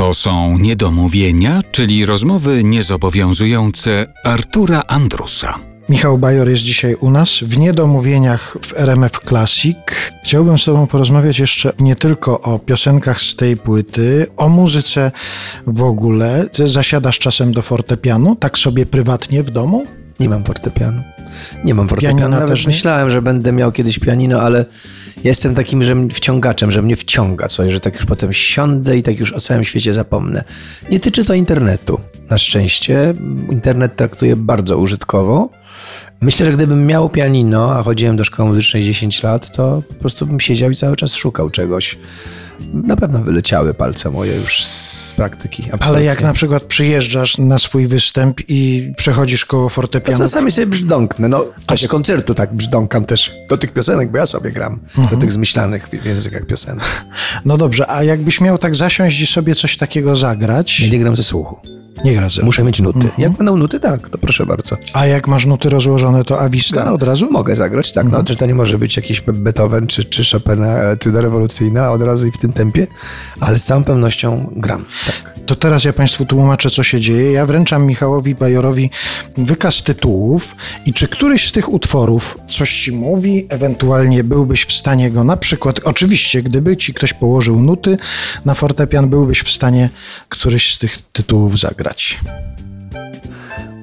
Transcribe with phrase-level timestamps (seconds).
[0.00, 5.58] To są niedomówienia, czyli rozmowy niezobowiązujące Artura Andrusa.
[5.88, 9.76] Michał Bajor jest dzisiaj u nas w Niedomówieniach w RMF Classic.
[10.24, 15.12] Chciałbym z Tobą porozmawiać jeszcze nie tylko o piosenkach z tej płyty, o muzyce
[15.66, 16.48] w ogóle.
[16.52, 19.86] Ty zasiadasz czasem do fortepianu, tak sobie prywatnie w domu?
[20.20, 21.02] Nie mam fortepianu.
[21.64, 22.18] Nie mam fortepianu.
[22.18, 24.64] Pianina Nawet myślałem, że będę miał kiedyś pianino, ale
[25.24, 29.20] jestem takim że wciągaczem, że mnie wciąga coś, że tak już potem siądę i tak
[29.20, 30.44] już o całym świecie zapomnę.
[30.90, 32.00] Nie tyczy to internetu.
[32.30, 33.14] Na szczęście
[33.50, 35.59] internet traktuję bardzo użytkowo.
[36.20, 40.26] Myślę, że gdybym miał pianino, a chodziłem do szkoły muzycznej 10 lat, to po prostu
[40.26, 41.98] bym siedział i cały czas szukał czegoś.
[42.74, 45.62] Na pewno wyleciały palce moje już z praktyki.
[45.62, 46.04] Ale absolutnie.
[46.04, 51.28] jak na przykład przyjeżdżasz na swój występ i przechodzisz koło fortepianu, Czasami sobie brzdąknę.
[51.28, 54.80] No, w czasie koncertu tak brzdąkam też do tych piosenek, bo ja sobie gram.
[55.10, 57.04] Do tych zmyślanych w językach piosenek.
[57.44, 61.16] no dobrze, a jakbyś miał tak zasiąść i sobie coś takiego zagrać, Ja nie gram
[61.16, 61.58] ze słuchu.
[62.04, 63.08] nie gra ze Muszę mieć nuty.
[63.18, 64.76] Jak będą nuty, tak, to proszę bardzo.
[64.92, 67.30] A jak masz nuty rozłożone, to awista od razu?
[67.30, 68.10] Mogę zagrać, tak.
[68.10, 72.26] No, czy to nie może być jakiś Beethoven czy, czy Chopina, etuda rewolucyjna od razu
[72.26, 72.86] i w tym tempie,
[73.40, 74.84] ale z całą pewnością gram.
[75.06, 75.34] Tak.
[75.46, 77.32] To teraz ja Państwu tłumaczę, co się dzieje.
[77.32, 78.90] Ja wręczam Michałowi Bajorowi
[79.36, 85.10] wykaz tytułów i czy któryś z tych utworów coś Ci mówi, ewentualnie byłbyś w stanie
[85.10, 87.98] go na przykład, oczywiście, gdyby Ci ktoś położył nuty
[88.44, 89.90] na fortepian, byłbyś w stanie
[90.28, 92.20] któryś z tych tytułów zagrać.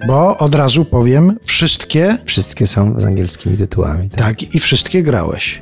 [0.07, 4.09] Bo od razu powiem, wszystkie, Wszystkie są z angielskimi tytułami.
[4.09, 4.19] Tak.
[4.19, 5.61] tak, i wszystkie grałeś.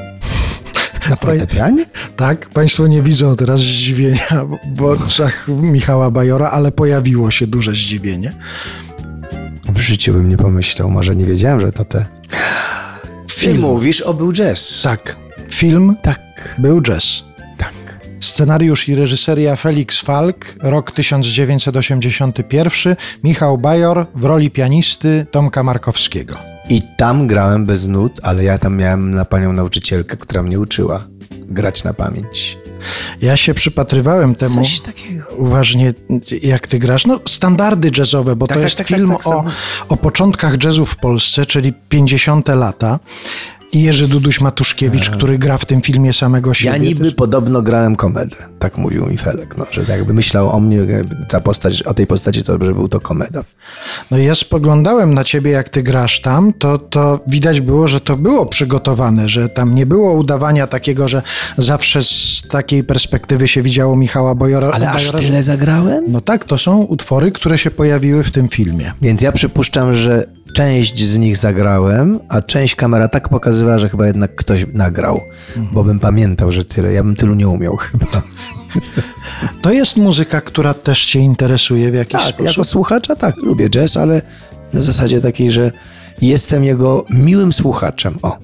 [1.10, 1.86] Na fortepianie?
[2.16, 8.32] Tak, Państwo nie widzą teraz zdziwienia w oczach Michała Bajora, ale pojawiło się duże zdziwienie.
[9.68, 12.06] W życiu bym nie pomyślał, może nie wiedziałem, że to te...
[13.40, 14.80] Ty mówisz o był jazz.
[14.82, 15.16] Tak,
[15.50, 16.20] film Tak.
[16.58, 17.25] był jazz.
[18.20, 26.36] Scenariusz i reżyseria Felix Falk, rok 1981, Michał Bajor w roli pianisty Tomka Markowskiego.
[26.68, 31.04] I tam grałem bez nut, ale ja tam miałem na panią nauczycielkę, która mnie uczyła
[31.48, 32.58] grać na pamięć.
[33.22, 35.24] Ja się przypatrywałem temu Coś takiego.
[35.36, 35.94] uważnie,
[36.42, 37.06] jak ty grasz.
[37.06, 39.44] No, standardy jazzowe, bo Tak, to tak, jest tak, tak, film tak, o,
[39.88, 42.48] o początkach jazzu w Polsce, czyli 50.
[42.48, 42.98] lata.
[43.74, 46.70] Jerzy Duduś Matuszkiewicz, który gra w tym filmie samego siebie.
[46.70, 50.86] Ja niby podobno grałem komedę, tak mówił mi Felek, no, że jakby myślał o mnie,
[51.28, 53.44] ta postać, o tej postaci, to że był to komeda.
[54.10, 58.16] No ja spoglądałem na ciebie, jak ty grasz tam, to, to widać było, że to
[58.16, 61.22] było przygotowane, że tam nie było udawania takiego, że
[61.56, 64.70] zawsze z takiej perspektywy się widziało Michała Bojora.
[64.72, 66.04] Ale aż Bajora, tyle zagrałem?
[66.08, 68.92] No tak, to są utwory, które się pojawiły w tym filmie.
[69.02, 74.06] Więc ja przypuszczam, że część z nich zagrałem, a część kamera tak pokazywała, że chyba
[74.06, 75.20] jednak ktoś nagrał,
[75.72, 76.92] bo bym pamiętał, że tyle.
[76.92, 78.06] Ja bym tylu nie umiał chyba.
[79.62, 82.46] To jest muzyka, która też cię interesuje w jakiś Tak, sposób.
[82.46, 84.22] jako słuchacza tak, lubię jazz, ale
[84.72, 85.72] na zasadzie takiej, że
[86.22, 88.18] jestem jego miłym słuchaczem.
[88.22, 88.38] O.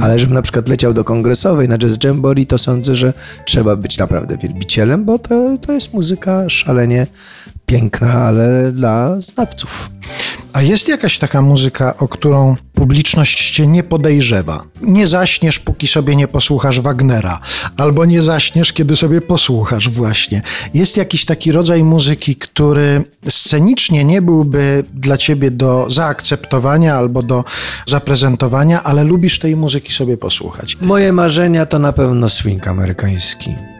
[0.00, 3.12] Ale żebym na przykład leciał do kongresowej na Jazz Jamboree, to sądzę, że
[3.44, 7.06] trzeba być naprawdę wielbicielem, bo to, to jest muzyka szalenie
[7.66, 9.90] piękna, ale dla znawców.
[10.56, 14.64] A jest jakaś taka muzyka, o którą publiczność cię nie podejrzewa?
[14.82, 17.40] Nie zaśniesz, póki sobie nie posłuchasz Wagnera,
[17.76, 20.42] albo nie zaśniesz, kiedy sobie posłuchasz właśnie.
[20.74, 27.44] Jest jakiś taki rodzaj muzyki, który scenicznie nie byłby dla ciebie do zaakceptowania albo do
[27.86, 30.78] zaprezentowania, ale lubisz tej muzyki sobie posłuchać.
[30.82, 33.75] Moje marzenia to na pewno swing amerykański.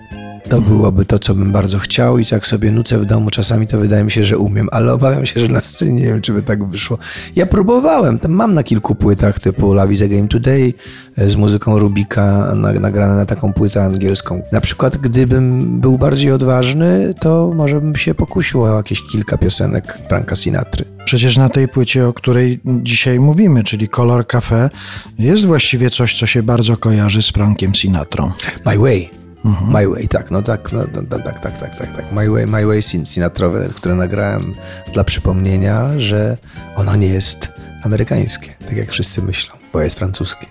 [0.48, 3.78] To byłoby to, co bym bardzo chciał i jak sobie nucę w domu, czasami to
[3.78, 6.42] wydaje mi się, że umiem, ale obawiam się, że na scenie nie wiem, czy by
[6.42, 6.98] tak wyszło.
[7.36, 10.74] Ja próbowałem, tam mam na kilku płytach typu Love is a Game Today
[11.18, 14.42] e, z muzyką Rubika na- nagrane na taką płytę angielską.
[14.52, 19.98] Na przykład, gdybym był bardziej odważny, to może bym się pokusił o jakieś kilka piosenek
[20.08, 20.84] Franka Sinatry.
[21.04, 24.70] Przecież na tej płycie, o której dzisiaj mówimy, czyli Color Cafe,
[25.18, 28.30] jest właściwie coś, co się bardzo kojarzy z Frankiem Sinatrą.
[28.66, 29.25] My Way.
[29.46, 32.12] My Way, tak, no tak, no, tak, tak, tak, tak, tak, tak.
[32.12, 34.54] My Way, My Way Sin- Sinatrowe, które nagrałem
[34.92, 36.36] dla przypomnienia, że
[36.76, 37.48] ono nie jest
[37.82, 40.46] amerykańskie, tak jak wszyscy myślą, bo jest francuskie.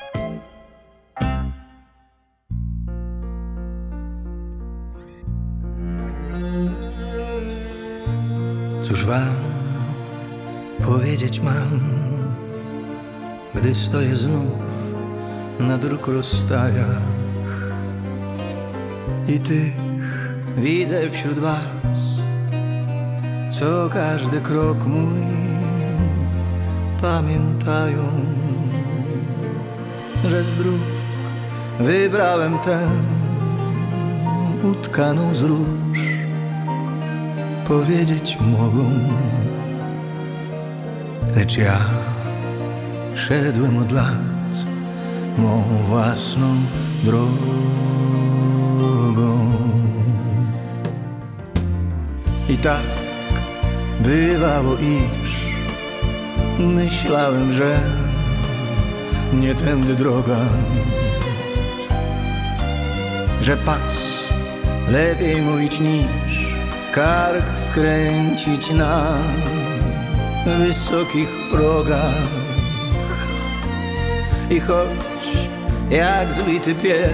[8.83, 9.35] Cóż wam
[10.85, 11.79] powiedzieć mam,
[13.55, 14.51] gdy stoję znów
[15.59, 17.14] na dróg rozstajach
[19.27, 19.73] i tych
[20.57, 21.99] widzę wśród was,
[23.51, 25.21] co każdy krok mój
[27.01, 28.03] pamiętają,
[30.25, 30.81] że z dróg
[31.79, 32.79] wybrałem tę
[34.63, 35.99] utkaną z róż
[37.67, 38.91] powiedzieć mogą.
[41.35, 41.79] Lecz ja
[43.15, 44.65] szedłem od lat
[45.37, 46.55] mą własną
[47.03, 48.14] drogą.
[52.49, 52.83] I tak
[53.99, 55.45] bywało, iż
[56.59, 57.79] myślałem, że
[59.33, 60.39] nie tędy droga,
[63.41, 64.23] że pas
[64.89, 66.55] lepiej mówić niż
[66.91, 69.17] kark skręcić na
[70.45, 72.27] wysokich progach.
[74.49, 75.47] I choć
[75.89, 77.11] jak zbity pies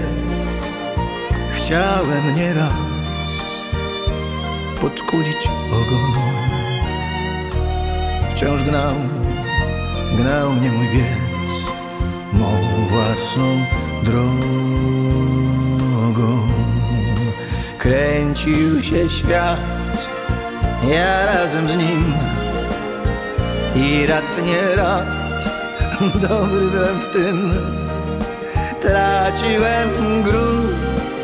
[1.52, 2.91] chciałem nieraz
[4.82, 6.12] podkulić ogon,
[8.30, 8.94] wciąż gnał,
[10.16, 11.52] gnał mnie mój biec
[12.32, 12.52] mą
[12.90, 13.64] własną
[14.02, 14.32] drogą.
[17.78, 20.08] Kręcił się świat,
[20.88, 22.14] ja razem z nim
[23.76, 25.50] i rad nie rad,
[26.28, 27.52] dobry byłem w tym.
[28.80, 31.14] Traciłem gród,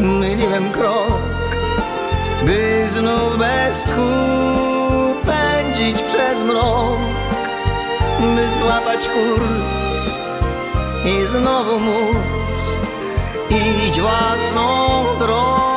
[0.00, 1.27] myliłem krok,
[2.46, 4.10] by znów bez tchu
[5.26, 6.98] pędzić przez mrok,
[8.34, 10.18] by złapać kurs
[11.04, 12.78] i znowu móc
[13.50, 15.68] iść własną drogą.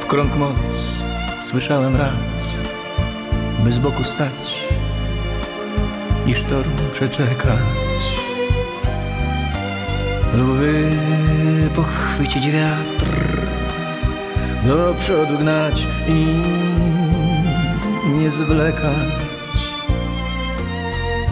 [0.00, 0.92] W krąg moc
[1.40, 2.44] słyszałem rad,
[3.58, 4.66] by z boku stać
[6.26, 8.25] i sztorm przeczekać,
[10.34, 13.06] lub by pochwycić wiatr,
[14.64, 16.26] do przodu gnać i
[18.18, 19.26] nie zwlekać.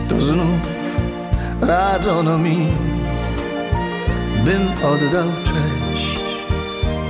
[0.08, 0.60] To znów
[1.60, 2.66] radzono mi,
[4.44, 6.24] bym oddał cześć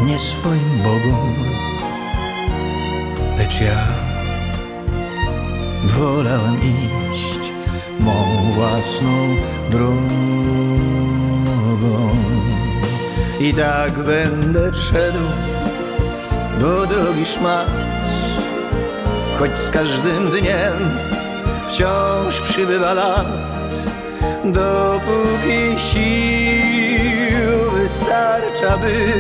[0.07, 1.35] nie swoim bogom,
[3.39, 4.05] lecz ja
[5.85, 7.53] wolałem iść
[8.01, 9.29] mą własną
[9.71, 10.74] drogą.
[13.45, 15.27] I tak będę szedł
[16.61, 17.69] do drogi szmat,
[19.39, 20.99] choć z każdym dniem
[21.69, 23.27] wciąż przybywa lat,
[24.45, 29.13] dopóki sił wystarcza, by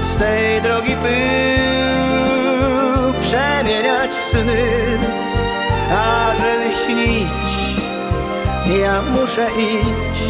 [0.00, 1.14] z tej drogi pył
[3.20, 4.98] przemieniać w sny,
[5.92, 7.28] a żeby śnić,
[8.80, 10.24] ja muszę iść